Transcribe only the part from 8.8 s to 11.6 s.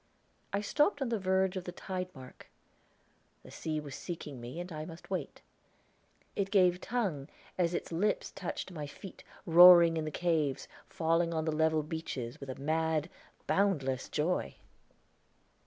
feet, roaring in the caves, falling on the